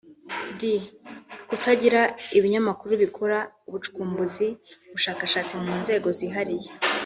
[0.59, 0.61] d)
[1.49, 2.01] Kutagira
[2.37, 4.47] ibinyamakuru bikora ubucukumbuzi
[4.91, 6.71] (ubushakashatsi) mu nzego zihariye